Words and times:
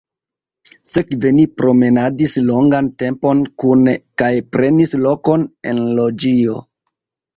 Sekve 0.93 1.31
ni 1.39 1.43
promenadis 1.59 2.33
longan 2.47 2.89
tempon 3.03 3.43
kune 3.65 3.95
kaj 4.23 4.33
prenis 4.57 4.97
lokon 5.07 5.45
en 5.73 5.85
loĝio. 6.01 6.57